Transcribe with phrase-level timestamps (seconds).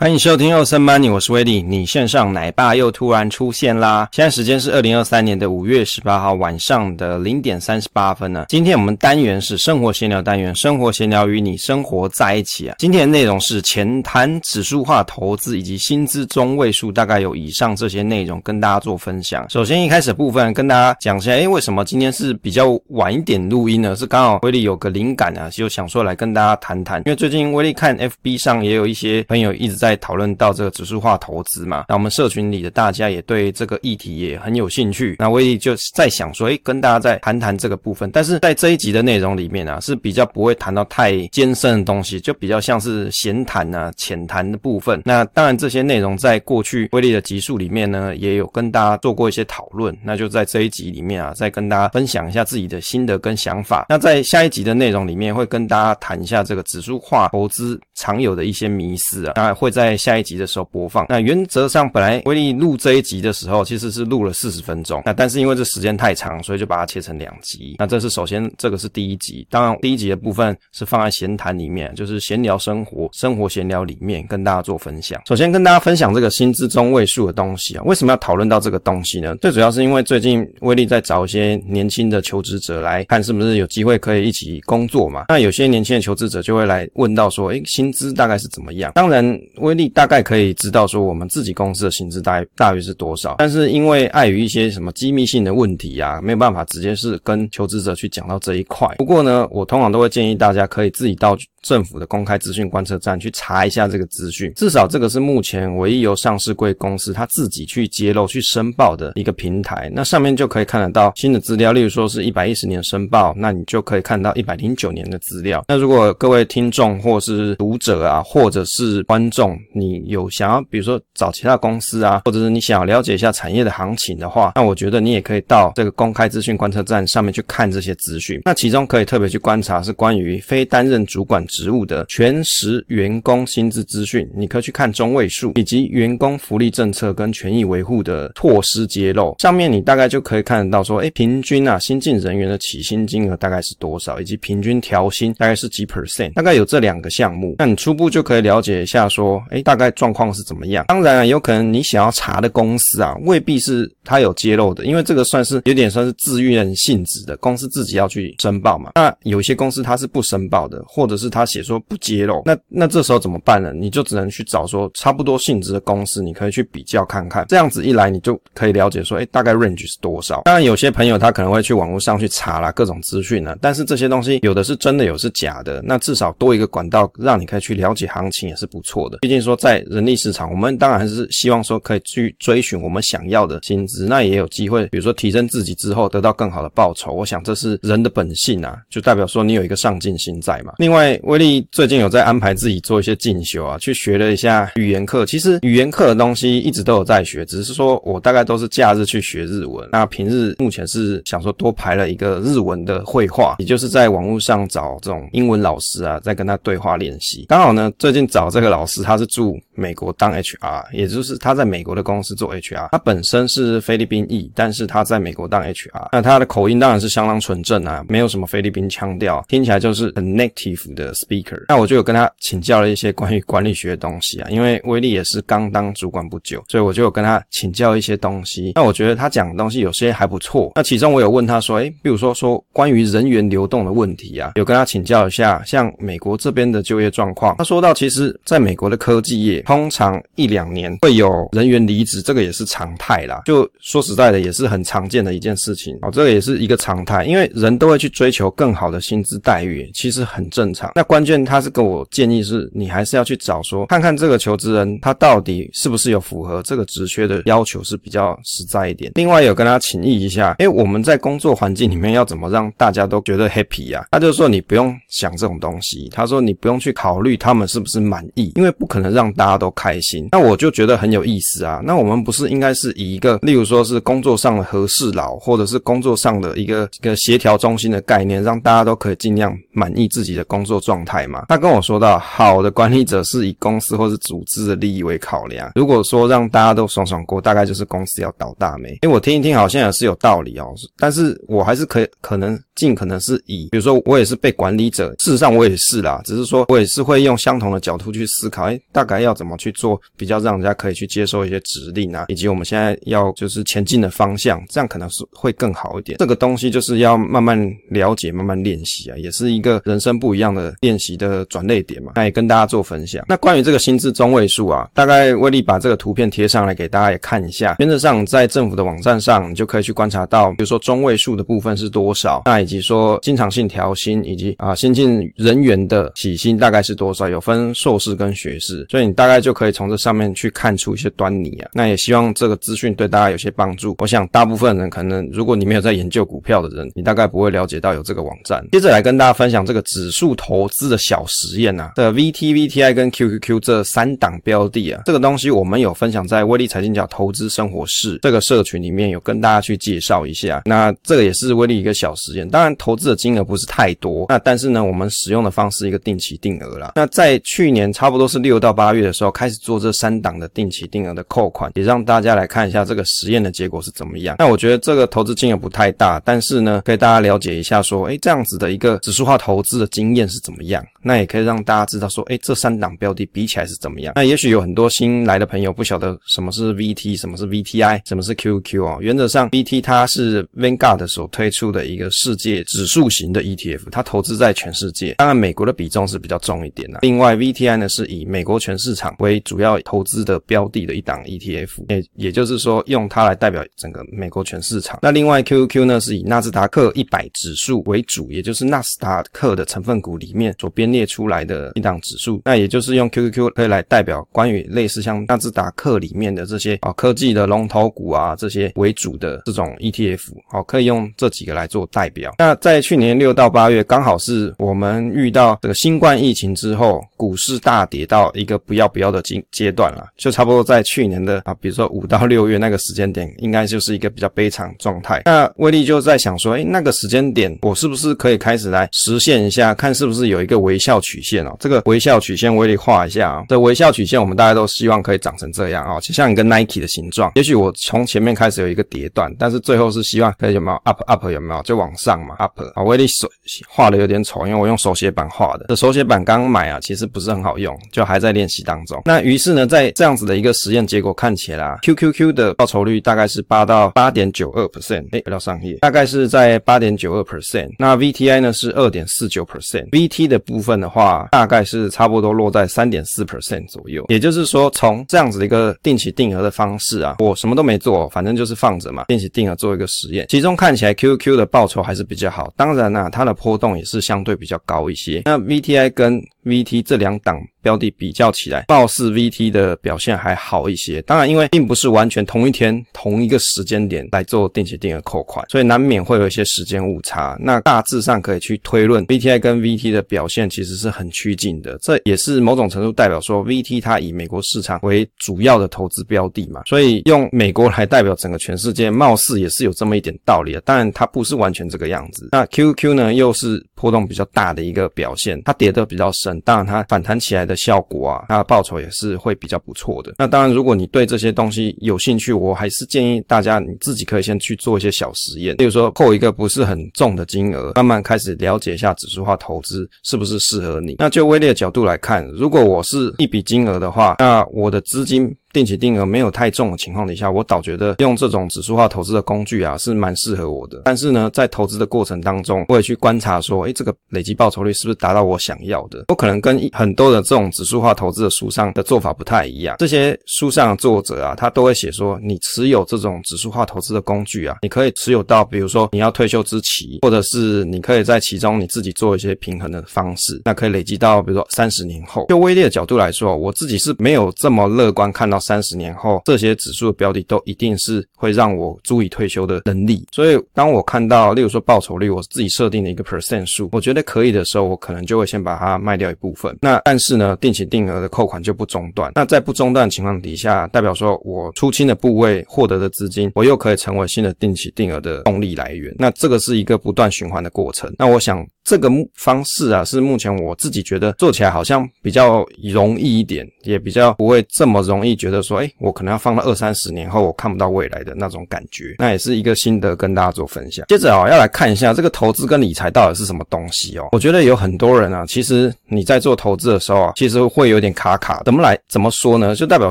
[0.00, 1.60] 欢迎收听欧森 Money，我是威利。
[1.60, 4.08] 你线上奶爸又突然出现啦！
[4.12, 8.44] 现在时间是二零二三年的五月十八号晚上的零点三十八分呢。
[8.48, 12.76] 今天我们单元是生活闲聊单元，生活闲聊与你生活在一起啊。
[12.78, 19.50] 今天的内容是浅谈指数化投资以及薪资中位数，大概有以上这些内容跟大家做分享。
[19.50, 23.96] 首先一开始部分跟大家讲一下，哎，为什么今天是比较晚一点录音呢？
[23.96, 27.00] 是刚好威利有个灵感啊，就想说来跟大家谈谈。
[27.04, 29.87] 因为最近威利看 FB 上也有一些朋友一直在。
[29.88, 35.16] 在讨论到这个指数化投资嘛，那我们社群里的大家也对这个议题也很有兴趣。
[35.18, 38.10] 那我也就在想说，诶，跟大家再谈谈这个部分。
[38.10, 45.00] 但是在这一集的内容里面啊，是比较不会谈到太艰深的东西，就比较像是闲谈啊、浅谈的部分。
[45.06, 49.96] 那当然这些内容在过去威利的集数里面呢，也有跟大家做过一些讨论。
[50.04, 53.86] 那就在这一集里面啊，再跟大家分享一下自己的心得跟想法。
[53.88, 59.68] 那在下一集的内容里面，会跟大家谈一下这个指数化投资常有的一些迷思啊，当然会。
[59.78, 61.06] 在下一集的时候播放。
[61.08, 65.00] 那原则上，本来威利录这一集的时候，其实是录了四十分钟。
[65.06, 67.76] 那但是因为这时间太长，所以就把它切成两集。
[67.78, 69.46] 那这是首先，这个是第一集。
[69.48, 75.22] 当然，第一集的部分是放在闲谈里面，就是闲聊生活、生活闲聊里面跟大家做分享。
[75.28, 79.36] 首先跟大家分享这个薪资中位数的东西啊，为什么要讨论到这个东西呢？
[79.36, 85.26] 最主要是因为最近威利在找一些年轻的求职者来看，是不是有机会可以一起工作嘛？
[85.28, 88.90] 那有些年轻的求职者就会来问到说，诶，薪资大概是怎么样？
[88.96, 89.38] 当然。
[89.68, 98.88] 威利大概可以知道说我们自己公司的薪资大概大约是多少，但是因为碍于一些什么机密性的问题啊，没有办法直接是跟求职者去讲到这一块。
[98.96, 109.90] 不过呢，我通常都会建议大家可以自己到政府的公开资讯观测站去查一下这个资讯，至少这个是目前唯一由上市贵公司他自己去揭露、去申报的一个平台。
[109.92, 115.64] 那上面就可以看得到新的资料，例如说是一百一十年申报，那你就可以看到一百零九年的资料。
[115.68, 128.40] 那如果各位听众或是读者啊，或者是观众，你有想要比如说找其他公司啊，或者是你想要了解一下产业的行情的话，那我觉得你也可以到这个公开资讯观测站上面去看这些资讯。
[128.44, 139.34] 那其中可以特别去观察是关于非担任主管职务的全时员工薪资资讯，你可以去看中位数，以及员工福利政策跟权益维护的措施揭露。
[139.38, 147.56] 上面你大概就可以看得到说，诶，平均啊，新进人员的起薪金额大概是多少，以及平均调薪大概是几 percent，大概有这两个项目。
[147.58, 150.84] 那你初步就可以了解一下说，诶，大概状况是怎么样。
[150.88, 158.92] 当然啊，有可能你想要查的公司啊，未必是他有揭露的，因为这个算是有点算是自愿性质的，公司自己要去申报嘛。
[158.94, 161.78] 那有些公司他是不申报的，或者是他写说。
[161.88, 163.72] 不揭露，那那这时候怎么办呢？
[163.72, 167.46] 你就只能去找说差不多性质的公司，你可以去比较看看。
[167.48, 170.42] 这样子一来，你就可以了解说，诶，大概 range 是多少。
[170.44, 175.80] 当然，有些朋友他可能会去网络上去查啦各种资讯呢，但是这些东西有的是真的，有是假的。
[175.82, 179.18] 那至少多一个管道，让你可以去了解行情也是不错的。
[179.28, 187.12] 毕竟说在人力市场，我们当然还是希望说可以去追寻我们想要的薪资，那也有机会，比如说提升自己之后得到更好的报酬。
[187.12, 190.72] 我想这是人的本性啊，就代表说你有一个上进心在嘛。
[190.78, 191.62] 另外，威利。
[191.72, 195.26] 最近有在安排自己做一些进修啊，去学了一下语言课。
[195.26, 199.86] 其实语言课的东西一直都有在学，只是说我大概都是假日去学日文。
[199.92, 207.44] 那平日目前是想说多排了一个日文的会话，也就是在网络上找这种英文老师啊，在跟他对话练习。
[207.46, 212.88] 刚好呢，最近找这个老师，他是住美国当 HR，也就是他在美国的公司做 HR。
[212.92, 216.08] 他本身是菲律宾裔，但是他在美国当 HR。
[216.12, 221.64] 那他的口音当然是相当纯正啊，没有什么菲律宾腔调，听起来就是很 native 的 speaker。
[221.68, 228.72] 那我就有跟他请教了一些关于管理学的东西啊，因为威利也是刚当主管不久，所以我就有跟他请教一些东西。
[228.74, 230.72] 那我觉得他讲的东西有些还不错。
[230.76, 237.56] 那其中我有问他说，诶，比如说说关于人员流动的问题啊，有跟他请教一下，像美国这边的就业状况。
[237.58, 243.40] 他说到，其实在美国的科技业，通常一两年会有人员离职，这个也是常态啦。
[243.46, 245.98] 就说实在的，也是很常见的一件事情。
[246.02, 250.92] 哦，这个也是一个常态，因为人都会去追求更好的薪资待遇，其实很正常。
[250.94, 259.10] 那关键他是跟我建议是，你还是要去找说，看看这个求职人他到底是不是有符合这个职缺的要求，是比较实在一点。
[259.14, 264.04] 另外有跟他请益一下，诶，我们在工作环境里面要怎么让大家都觉得 happy 啊？
[264.10, 270.28] 他就说你不用想这种东西，他说你不用去考虑他们是不是满意，因为不可能让大家都开心。
[270.32, 271.80] 那我就觉得很有意思啊。
[271.84, 281.46] 那我们不是应该是以一个，例如说是工作上的和事佬，或者是工作上的一个一个协调中心的概念，让大家都可以尽量满意自己的工作状态嘛？
[281.48, 282.18] 他跟我说到。
[282.18, 285.70] 好的管理者是以公司或是组织的利益为考量。
[285.74, 288.96] 如果说让大家都爽爽过，大概就是公司要倒大霉。
[289.02, 290.74] 诶，我听一听，好像也是有道理哦。
[290.98, 298.64] 但是我还是可以可能尽可能是以，比如说我也是被管理者，事实上我也是啦，只是说我也是会用相同的角度去思考。
[298.64, 306.18] 诶，大概要怎么去做，比较让人家可以去接受一些指令啊，以及我们现在要就是前进的方向，这样可能是会更好一点。
[306.18, 307.58] 这个东西就是要慢慢
[307.90, 312.12] 了解，慢慢练习啊，也是一个人生不一样的练习的转捩点嘛。
[312.16, 313.24] 那也跟大家做分享。
[313.28, 317.76] 那关于这个薪资中位数啊，大概威力把这个图片贴上来给大家也看一下。
[317.78, 331.70] 原则上，在政府的网站上，你就可以去观察到，比如说中位数的部分是多少，那以及说经常性调薪，以及啊新进人员的起薪大概是多少，有分硕士跟学士，所以你大概就可以从这上面去看出一些端倪啊。
[331.72, 333.96] 那也希望这个资讯对大家有些帮助。
[333.98, 338.64] 我想大部分人可能，如果你没有在研究股票的人，你大概不会了解到有这个网站。
[338.72, 350.62] 接着来跟大家分享这个指数投资的小实验啊，的 VT、VTI 跟 QQQ 这三档标的啊，这个东西我们有分享在威力财经角投资生活室这个社群里面，有跟大家去介绍一下。
[350.64, 356.92] 那这个也是威力一个小实验，当然投资的金额不是太多，那但是呢，我们使用的方式一个定期定额啦。
[356.94, 364.36] 那在去年差不多是六到到八月的时候开始做这三档的定期定额的扣款，也让大家来看一下这个实验的结果是怎么样。
[364.38, 370.84] 那我觉得这个投资金额不太大，但是呢，可以大家了解一下说，哎，这样子的一个指数化投资的经验是怎么样？
[371.02, 374.12] 那也可以让大家知道说，诶，这三档标的比起来是怎么样？
[374.16, 378.98] 那也许有很多新来的朋友不晓得什么是 VT，什么是 VTI，什么是 QQ 哦。
[379.00, 387.00] 原则上，VT 它是 Vanguard 所推出的一个世界指数型的 ETF，它投资在全世界，当然美国的比重是比较重一点的。
[387.02, 394.98] 另外，VTI 呢是以美国全市场为主要投资的标的的一档 ETF，也也就是说用它来代表整个美国全市场。
[395.02, 402.42] 那另外 QQQ 呢是以纳斯达克一百指数为主，也就是纳斯达克的成分股里面所编列出来的一档指数。
[402.44, 412.34] 那也就是用 QQQ 可以来代表关于类似像纳斯达克里面的这些啊科技的龙头股啊这些为主的这种 ETF，好，可以用这几个来做代表。
[412.38, 425.22] 那在去年六到八月，刚好是我们遇到这个新冠疫情之后，股市大跌到一个不要不要的阶阶段了，就差不多在去年的啊，比如说五到六月那个时间点，应该就是一个比较悲惨状态。
[425.24, 431.56] 那威力就在想说，诶，那个时间点，我是不是可以开始来实现一下，看是不是有一个维微笑曲线哦？
[431.58, 433.44] 这个微笑曲线，威力画一下啊。
[433.48, 437.32] 这微笑曲线，我们大家都希望可以长成这样啊，就像一个 Nike 的形状。
[437.34, 442.82] 也许我从前面开始有一个叠断，但是最后是希望可以有没有 up up 有没有就往上嘛 up 啊。
[442.84, 443.28] 威力手
[443.68, 445.66] 画的有点丑，因为我用手写板画的。
[445.68, 449.02] 这手写板刚买啊，其实不是很好用，就还在练习当中。
[449.04, 457.68] 那于是呢，在这样子的一个实验结果看起来啊，QQQ 的报酬率大概是八到八点九二 percent，哎，回到上页，大概是在八点九二 percent。
[457.80, 464.04] 那 VTI 呢是二点四九 percent，VT 的部分份的话，大概是差不多落在三点四 percent 左右。
[464.08, 472.52] 也就是说，从这样子的一个定期定额的方式啊，我什么都没做，反正就是放着嘛，定期定额做一个实验，其中看起来 QQ 的报酬还是比较好。
[472.56, 475.22] 当然呢、它的波动也是相对比较高一些。
[475.24, 481.00] 那 VTI 跟 VT 这两档标的比较起来，貌似 VT 的表现还好一些。
[481.02, 487.36] 当然，因为并不是完全同一天、同一个时间点来做定期定额扣款，所以难免会有一些时间误差。
[487.40, 491.78] 那大致上可以去推论，VTI 跟 VT 的表现其实是很趋近的。
[491.82, 500.60] 这也是某种程度代表说，VT 它以美国市场为主要的投资标的嘛，所以用美国来代表整个全世界，貌似也是有这么一点道理的。
[500.62, 502.28] 当然，它不是完全这个样子。
[502.32, 506.40] 那 QQ 呢，又是波动比较大的一个表现，它跌得比较深。
[506.42, 510.14] 当然，它反弹起来的效果啊，它的报酬也是会比较不错的。
[510.18, 520.96] 那当然，如果你对这些东西有兴趣，我还是建议大家你自己可以先去做一些小实验，比如说扣一个不是很重的金额，慢慢开始了解一下指数化投资是不是适合你。
[520.98, 525.34] 那就威力的角度来看，如果我是一笔金额的话，那我的资金。
[525.52, 530.82] 定期定额没有太重的情况底下，我倒觉得用这种指数化投资的工具啊，是蛮适合我的。
[530.84, 536.04] 但是呢，在投资的过程当中，我也去观察说，诶，这个累积报酬率是不是达到我想要的？
[536.08, 539.76] 我可能跟很多的这种指数化投资的书上的做法不太一样。
[539.78, 552.26] 这些书上的作者啊，他都会写说，你持有这种指数化投资的工具啊，你可以持有到，比如说你要退休之期，或者是你可以在其中你自己做一些平衡的方式，那可以累积到，比如说三十年后。
[552.28, 555.48] 就威力的角度来说，我自己是没有这么乐观看到到。
[555.48, 560.06] 三十年后，这些指数的标的都一定是会让我足以退休的能力。
[560.12, 566.54] 所以，当我看到，例如说报酬率，我自己设定的一个 percent 数，我觉得可以的时候，我可能就会先把它卖掉一部分。
[566.60, 569.10] 那但是呢，定期定额的扣款就不中断。
[569.14, 575.94] 那在不中断的情况底下，代表说我出清的部位获得的资金，我又可以成为新的定期定额的动力来源。
[575.98, 577.90] 那这个是一个不断循环的过程。
[577.98, 578.46] 那我想。
[578.64, 588.94] 这个方式啊，是目前我自己觉得做起来好像比较容易一点，也比较不会这么容易觉觉得说，哎，我可能要放到二三十年后，我看不到未来的那种感觉。
[588.98, 590.86] 那也是一个心得跟大家做分享。
[590.88, 594.08] 接着啊，要来看一下这个投资跟理财到底是什么东西哦。
[594.12, 598.42] 我觉得有很多人啊，其实你在做投资的时候啊，其实会有点卡卡。
[598.44, 599.54] 怎么来怎么说呢？
[599.54, 599.90] 就代表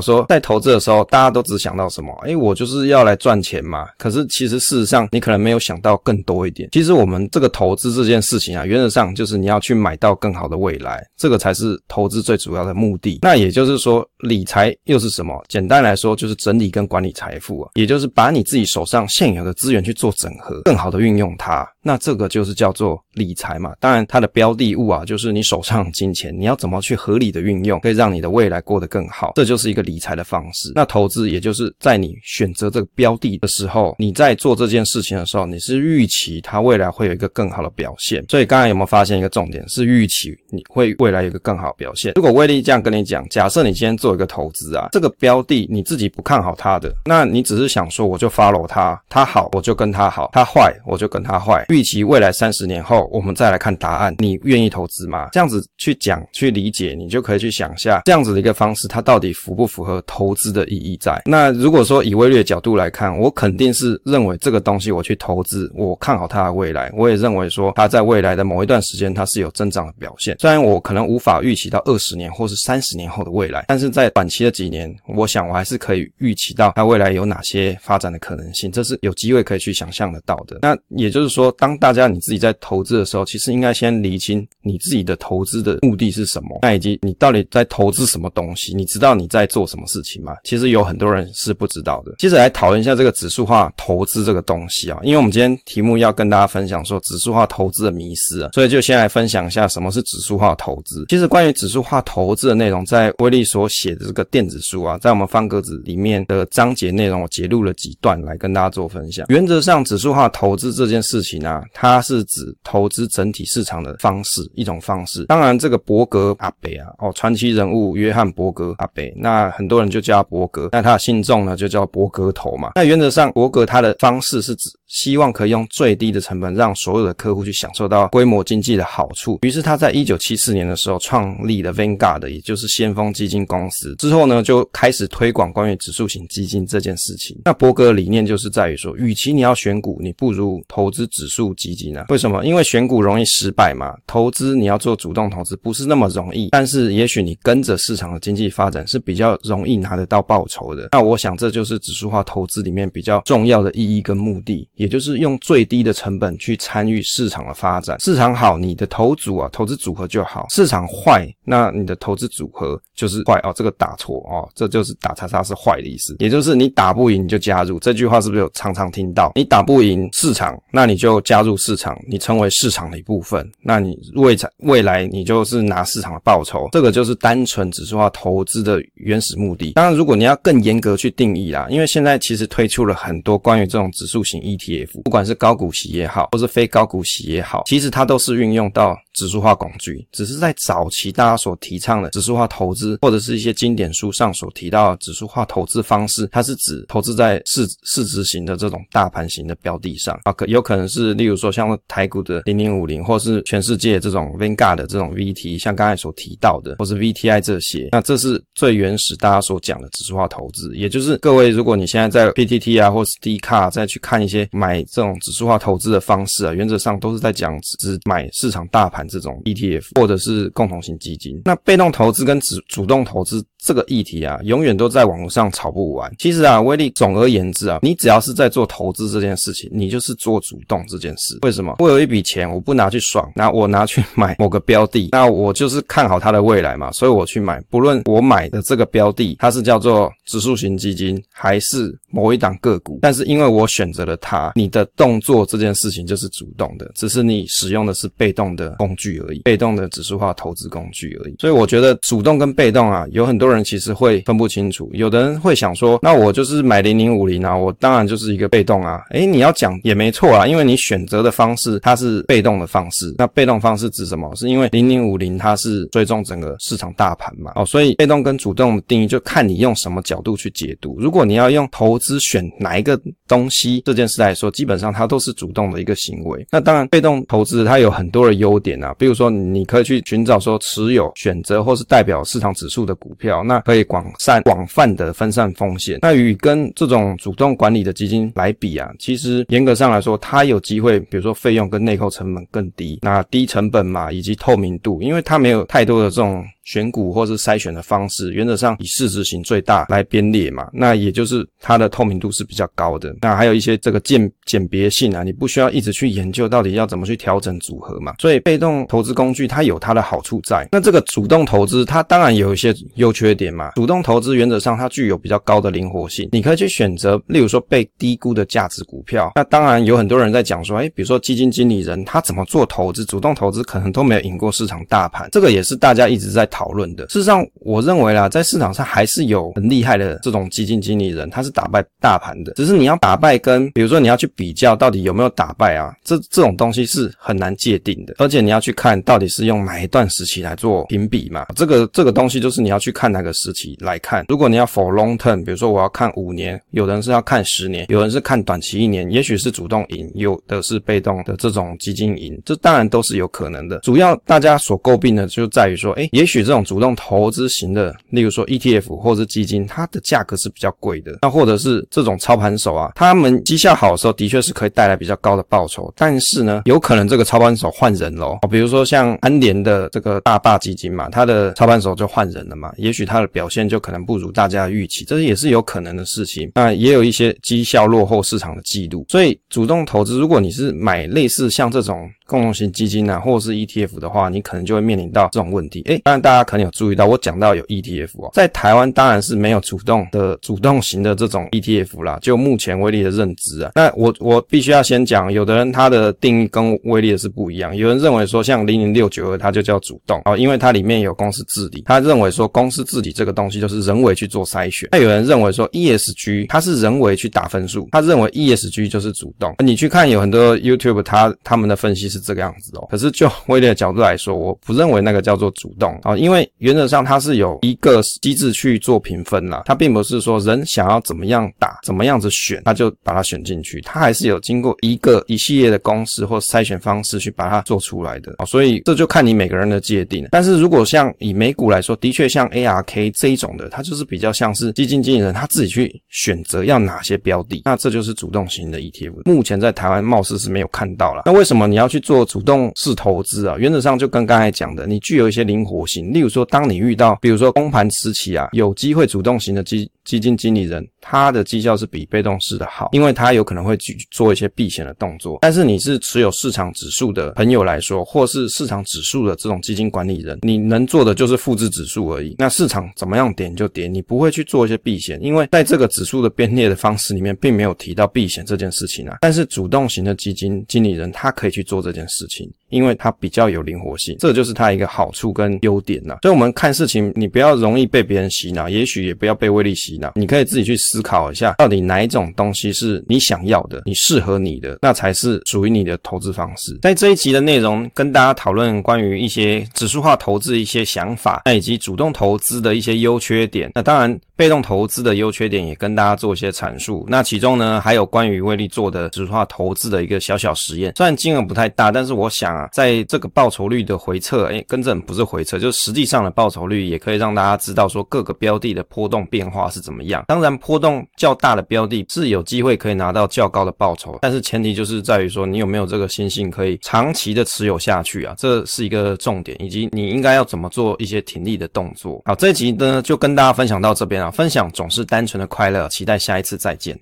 [0.00, 2.12] 说，在投资的时候，大家都只想到什么？
[2.26, 3.86] 哎，我就是要来赚钱嘛。
[3.98, 6.68] 可是其实事实上，你可能没有想到更多一点。
[6.72, 13.18] 其实我们这个投资这件事情啊，原则上就是你要去买到更好的未来，这个才是投资最主要的目的。
[13.22, 15.27] 那也就是说，理财又是什么？
[15.48, 21.68] 简单来说，就是整理跟管理财富啊，也就是把你自己手上现有的资源去做整合，更好的运用它。
[21.88, 23.72] 那这个就是叫做理财嘛。
[23.80, 29.32] 当然，它的标的物啊，就是你手上的金钱，你要怎么去合理的运用，可以让你的未来过得更好。
[29.36, 30.70] 这就是一个理财的方式。
[30.74, 38.22] 那投资也就是在你选择这个标的的时候，你在做这件事情的时候，你是预期它未来会有一个更好的表现。
[38.28, 39.66] 所以刚才有没有发现一个重点？
[39.66, 42.12] 是预期你会未来有一个更好表现。
[42.16, 51.64] 如果威力这样跟你讲，假设你今天做一个投资啊，这个标的你自己不看好它的，那你只是想说我就 follow 它，它好我就跟它好，它坏我就跟它坏。
[51.78, 55.28] 预期未来三十年后，我们再来看答案，你愿意投资吗？
[55.30, 61.22] 这样子去讲去理解，你就可以去想下这样子的一个方式，它到底符不符合投资的意义在？
[61.24, 70.36] 那如果说以威略角度来看，我肯定是认为这个东西我去投资，我看好它的未来，我也认为说它在未来的某一段时间它是有增长的表现。
[70.40, 80.58] 虽然我可能无法预期到二十年或是三十年后的未来，但是在短期的几年，我想我还是可以预期到它未来有哪些发展的可能性，这是有机会可以去想象得到的。
[80.62, 90.34] 那也就是说，当当大家你自己在投资的时候，其实应该先厘清你自己的投资的目的是什么，那以及你到底在投资什么东西，你知道你在做什么事情吗？
[90.44, 92.14] 其实有很多人是不知道的。
[92.18, 101.04] 接着来讨论一下这个指数化投资这个东西啊，因为我们今天题目要跟大家分享说指数化投资的迷思啊，所以就先来分享一下什么是指数化投资。
[101.10, 109.26] 其实关于指数化投资的内容，在威力所写的这个电子书啊，在我们方格子里面的章节内容，我截录了几段来跟大家做分享。
[109.28, 115.24] 原则上，指数化投资这件事情啊，啊它是指投资整体市场的方式，一种方式。
[115.24, 122.72] 当然，这个伯格阿北啊，哦，传奇人物约翰伯格阿北，那很多人就叫他伯格，那他的信众呢就叫伯格头嘛。
[122.74, 129.38] 那原则上，伯格他的方式是指希望可以用最低的成本，让所有的客户去享受到规模经济的好处。
[129.42, 133.94] 于是他在一九七四年的时候创立了 Vanguard，也就是先锋基金公司。
[133.96, 137.38] 之后呢，就开始推广关于指数型基金这件事情。
[137.44, 142.06] 那伯格的理念就是在于说，与其你要选股，你不如投资指数基金啊。
[142.08, 142.44] 为什么？
[142.46, 143.94] 因为选股容易失败嘛。
[144.06, 150.88] 投资你要做主动投资不是那么容易，但是也许你跟着市场的经济发展是比较容易拿得到报酬的。
[150.92, 154.66] 那我想这就是指数化投资里面比较重要的意义跟目的。
[154.78, 163.52] 也就是用最低的成本去参与市场的发展，市场好，你的投组啊，投资组合就好；市场坏，那你的投资组合就是坏哦。
[163.54, 166.14] 这个打错哦，这就是打叉叉是坏的意思。
[166.20, 169.32] 也就是你打不赢你就加入，这句话是不是有常常听到？
[169.34, 176.68] 你打不赢市场，那你就加入市场，你成为市场的一部分，那你未来未来你就是拿市场的报酬。
[176.70, 179.72] 这个就是单纯指数化投资的原始目的。
[179.72, 184.67] 当然，如果你要更严格去定义啦，因为现在其实推出了很多关于这种指数型 ET。
[185.04, 190.06] 不管是高股息也好，或是非高股息也好，其实它都是运用到指数化工具。
[190.12, 207.88] 只是在早期大家所提倡的指数化投资，或者是一些经典书上所提到的指数化投资方式，它是指投资在市市值型的这种大盘型的标的上啊，可有可能是例如说像台股的零零五零，或是全世界这种 Vanguard 的这种 VT，像刚才所提到的，或是 VTI 这些。
[207.92, 214.48] 那这是最原始大家所讲的指数化投资，也就是各位如果你现在在 PTT 啊，或是 Dcard 再去看一些。
[214.58, 221.40] 买这种指数化投资的方式啊，原则上都是在讲只买市场大盘这种 ETF 或者是共同型基金。
[221.44, 226.10] 那被动投资跟主主动投资这个议题啊，永远都在网络上吵不完。
[226.18, 231.36] 其实啊，威力总而言之啊，你只要是在做投资这件事情，你就是做主动这件事。
[231.42, 231.76] 为什么？
[231.80, 237.62] 我有一笔钱，我不拿去爽，那我拿去买某个标的，那我就是看好它的未来嘛，所以我去买。
[237.68, 244.50] 不论我买的这个标的，它是叫做指数型基金，还是某一档个股，但是因为我选择了它。
[244.54, 251.34] 你的动作这件事情就是主动的，只是你使用的是被动的工具而已，被动的指数化投资工具而已。
[251.38, 254.88] 所以我觉得主动跟被动啊，有很多人其实会分不清楚。
[254.92, 259.02] 有的人会想说，那我就是买零零五零啊，我当然就是一个被动啊。
[259.10, 263.14] 诶，你要讲也没错啊，因为你选择的方式它是被动的方式。
[263.18, 264.34] 那被动方式指什么？
[264.34, 267.52] 是因为零零五零它是追踪整个市场大盘嘛。
[267.54, 270.96] 哦，所以被动跟主动的定义就看你用什么角度去解读。
[270.98, 276.46] 如果你要用投资选哪一个东西这件事来说，基本上它都是主动的一个行为。
[276.50, 285.98] 那当然，被动投资它有很多的优点啊，比如说你可以去寻找说持有、选择或是代表市场指数的股票，那可以广散广泛的分散风险。
[286.02, 296.44] 那与跟这种主动管理的基金来比啊，其实严格上来说，它有机会，比如说费用跟内扣成本更低，那低成本嘛，以及透明度，因为它没有太多的这种。
[296.68, 303.16] 选股或是筛选的方式，原则上以市值型最大来编列嘛，那也就是它的透明度是比较高的。
[303.22, 308.16] 那还有一些这个鉴鉴别性啊，你不需要一直去研究到底要怎么去调整组合嘛。
[308.18, 310.68] 所以被动投资工具它有它的好处在。
[310.70, 313.70] 那这个主动投资它当然有一些优缺点嘛。
[313.76, 319.32] 主动投资原则上它具有比较高的灵活性，你可以去选择，例如说被低估的价值股票。
[319.36, 327.06] 那当然有很多人在讲说，哎，比如说基金经理人他怎么做投资，主动投资可能都没有赢过市场大盘，这个也是大家一直在讨讨论的。
[327.06, 332.54] 事实上，我认为啦，在市场上还是有很厉害的这种基金经理人，他是打败大盘的。
[332.54, 338.14] 只是你要打败跟，比如说你要去比较到底有没有打败啊，这这种东西是很难界定的。
[338.18, 344.24] 而且你要去看到底是用哪一段时期来做评比嘛，这个这个东西就是你要去看哪个时期来看。
[344.28, 353.78] 如果你要 for long term，比如说我要看五年，有人是要看十年，有人是看短期一年，也许是主动赢，有的是被动的这种基金赢，这当然都是有可能的。
[353.80, 361.18] 主要大家所诟病的就在于说，诶，也许这种主动投资型的，例如说 ETF 或者是基金，它的价格是比较贵的。
[361.20, 365.92] 那或者是这种操盘手啊，他们绩效好的时候，的确是可以带来比较高的报酬。
[365.94, 368.38] 但是呢，有可能这个操盘手换人喽。
[368.50, 376.50] 比如说像安联的这个大坝基金嘛，它的操盘手就换人了嘛，也许它的表现就可能不如大家的预期，这也是有可能的事情。
[376.54, 379.04] 那也有一些绩效落后市场的记录。
[379.10, 382.08] 所以主动投资，如果你是买类似像这种。
[382.28, 385.80] 共同型基金啊，或者是 ETF 的话，你可能就会面临到这种问题。
[385.86, 392.18] 诶，当然大家可能有注意到，我讲到有 ETF 哦，在台湾当然是没有主动的主动型的这种 ETF 啦。
[392.20, 397.74] 就目前威力的认知啊，那我我必须要先讲，有的人他的定义跟威力的是不一样。
[397.74, 401.82] 有人认为说，像零零六九二，它就叫主动哦，因为它里面有公司治理。
[401.86, 404.88] 他认为说，公司治理这个东西就是人为去做筛选。
[404.92, 409.54] 那有人认为说，ESG 它是人为去打分数，他认为 ESG 就是主动。
[409.58, 412.18] 你去看有很多 YouTube，他他们的分析是。
[412.28, 430.26] 这个样子哦，可是就威力的角度来说，我不认为那个叫做主动啊，因为原则上它是有一个机制去做评分啦，它并不是说人想要怎么样打，怎么样子选，他就把它选进去，它还是有经过一个一系列的公式或筛选方式去把它做出来的啊，所以这就看你每个人的界定。
[430.30, 439.22] 但是如果像以美股来说，的确像 ARK 这一种的，它就是比较像是基金经理人他自己去选择要哪些标的，那这就是主动型的 ETF。
[439.26, 441.98] 目前在台湾貌似是没有看到了，那为什么你要去？
[441.98, 446.07] 做主动式投资啊，原则上就跟刚才讲的，你具有一些灵活性。
[446.12, 455.38] 例如说，当你遇到比如说公盘时期啊，有机会主动型的基基金经理人，它的绩效是比被动式的好，因为它有可能会去做一些避险的动作。
[455.40, 462.34] 但是你是持有市场指数的朋友来说，或是市场指数的这种基金管理人，你能做的就是复制指数而已。
[462.38, 469.18] 那市场怎么样点就点，你不会去做一些避险，因为在这个指数的编列的方式里面，并没有提到避险这件事情啊。
[469.20, 472.50] 但是主动型的基金经理人，他可以去做这件事情。
[472.70, 476.18] 因为它比较有灵活性，这就是它一个好处跟优点呐。
[476.20, 480.12] 所以，我们看事情，你不要容易被别人洗脑，也许也不要被威力洗脑。
[480.16, 486.78] 你可以自己去思考一下，到底哪一种东西是你想要的，你适合你的，那才是属于你的投资方式。
[486.80, 493.70] 在这一集的内容，跟大家讨论关于一些指数化投资一些想法，那以及主动投资的一些优缺点。
[493.74, 494.18] 那当然。
[494.38, 497.04] 被动投资的优缺点也跟大家做一些阐述。
[497.08, 510.22] 那其中呢，还有关于威力做的指数化投资的一个小小实验，虽然金额不太大，但是我想啊，在这个报酬率的回测，诶，跟着不是回测，就是实际上的报酬率，也可以让大家知道说各个标的的波动变化是怎么样。
[510.28, 522.22] 当然，波动较大的标的是有机会可以拿到较高的报酬，但是前提就是在于说你有没有这个心性可以长期的持有下去啊，这是一个重点，以及你应该要怎么做一些停利的动作。
[522.24, 524.30] 好，这一集呢就跟大家分享到这边啊。
[524.30, 526.96] 分享总是单纯的快乐，期待下一次再见。